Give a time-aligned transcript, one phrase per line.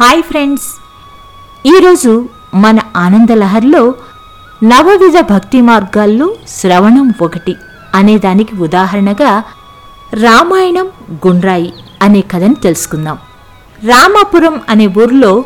[0.00, 0.66] Hi friends.
[1.66, 3.94] ఈరోజు మన ఆనందలహర్లో
[4.64, 7.54] నవవిధ భక్తి మార్గాల్లో శ్రవణం ఒకటి
[7.94, 9.42] అనే దానికి ఉదాహరణగా
[10.14, 10.86] రామాయణం
[11.26, 11.72] గుండ్రాయి
[12.02, 13.18] అనే కథని తెలుసుకుందాం.
[13.84, 15.44] రామాపురం అనే ఊరిలో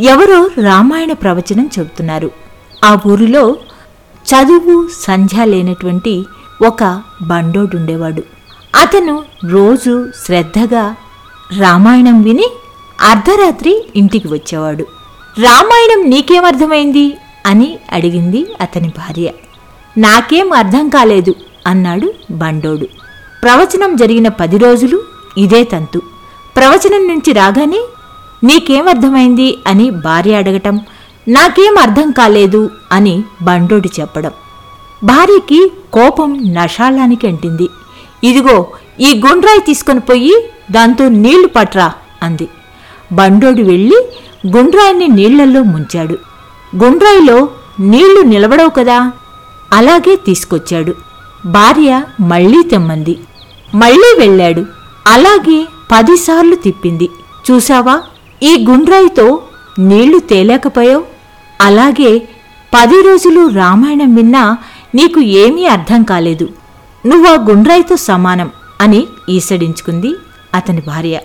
[0.00, 2.30] ఎవరో రామాయణ ప్రవచనం చెబుతున్నారు.
[2.84, 3.56] ఆ ఊరిలో
[4.26, 6.26] చదువు సంధ్య లేనటువంటి
[6.66, 8.22] ఒక బండోడుండేవాడు
[8.82, 10.94] అతను రోజు శ్రద్ధగా
[11.58, 12.50] రామాయణం విని
[13.00, 14.86] అర్ధరాత్రి ఇంటికి వచ్చేవాడు.
[15.42, 17.16] రామాయణం నీకేమర్థమైంది?
[17.46, 19.30] అని అడిగింది అతని భార్య.
[19.98, 21.34] నాకేం అర్థం కాలేదు
[21.66, 22.88] అన్నాడు బండోడు.
[23.42, 25.02] ప్రవచనం జరిగిన పది రోజులు
[25.38, 26.02] ఇదే తంతు.
[26.56, 27.80] ప్రవచనం నుంచి రాగానే
[28.44, 30.80] నీకేం అర్థమైంది అని భార్య అడగటం.
[31.28, 34.30] నాకేం అర్థం కాలేదు అని బండోడు చెప్పడం.
[35.04, 37.68] భార్యకి కోపం నషాళానికి అంటింది.
[38.24, 38.66] ఇదిగో
[39.00, 41.92] ఈ గుండ్రాయి తీసుకొని పోయి దాంతో నీళ్ళు పట్రా
[42.22, 42.48] అంది.
[43.12, 44.08] బండోడు వెళ్ళి
[44.46, 46.18] గుండ్రాయిని నీళ్ళల్లో ముంచాడు.
[46.84, 47.48] గుండ్రాయిలో
[47.80, 49.12] నీళ్ళు నిలబడవు కదా?
[49.72, 50.94] అలాగే తీసుకొచ్చాడు.
[51.46, 53.18] భార్య మళ్ళీ తెమ్మంది.
[53.74, 54.66] మళ్ళీ వెళ్ళాడు.
[55.06, 57.10] అలాగే పదిసార్లు తిప్పింది.
[57.50, 58.02] చూసావా
[58.42, 59.42] ఈ గుండ్రాయితో
[59.78, 61.04] నీళ్ళు తేలేకపోయావు?
[61.60, 62.28] అలాగే
[62.74, 64.58] పది రోజులు రామాయణం విన్నా
[64.94, 66.48] నీకు ఏమీ అర్థం కాలేదు.
[67.06, 68.50] నువ్వు ఆ గుండ్రాయితో సమానం
[68.80, 70.14] అని ఈసడించుకుంది
[70.54, 71.20] అతని భార్య.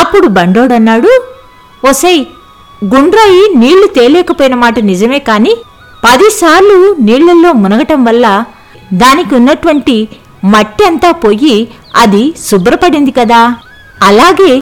[0.00, 1.12] అప్పుడు బండోడన్నాడు
[1.84, 2.16] ఒసై
[2.84, 5.52] గుండ్రాయి నీళ్ళు తేలేకపోయిన మాట నిజమే కాని
[6.04, 8.26] పదిసార్లు నీళ్ళలో మునగటం వల్ల
[8.92, 9.96] దానికి ఉన్నటువంటి
[10.44, 11.56] మట్టి అంతా పోయి
[11.96, 13.40] అది శుభ్రపడింది కదా.
[14.02, 14.52] అలాగే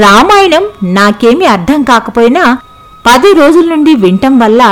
[0.00, 2.42] రామాయణం నాకేమీ అర్థం కాకపోయినా
[3.06, 4.62] పది రోజుల నుండి వింటం వల్ల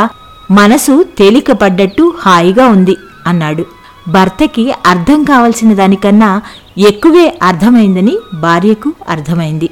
[0.51, 2.95] మనసు తేలికపడ్డట్టు హాయిగా ఉంది
[3.27, 3.65] అన్నాడు.
[4.09, 6.31] భర్తకి అర్థం కావలసిన దానికన్నా
[6.79, 9.69] ఎక్కువే అర్థమైందని భార్యకు అర్థమైంది.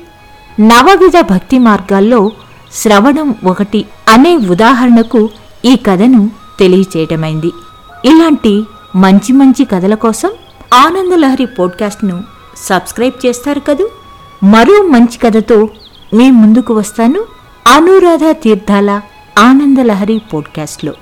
[0.60, 2.30] నవవిధ భక్తి మార్గాల్లో
[2.72, 5.28] శ్రవణం ఒకటి అనే ఉదాహరణకు
[5.64, 7.52] ఈ కథను తెలియచేయటమైంది.
[8.04, 8.64] ఇలాంటి
[8.96, 10.30] మంచి మంచి కథల కోసం
[10.74, 12.24] ఆనందలహరి పోడ్కాస్ట్ను
[12.56, 13.90] సబ్స్క్రైబ్ చేస్తారు కదూ?
[14.42, 15.68] మరో మంచి కథతో
[16.14, 17.24] మీ ముందుకు వస్తాను.
[17.74, 19.00] అనురాధ తీర్థాల
[19.38, 20.92] ఆనందలహరి పోడ్కాస్ట్లో.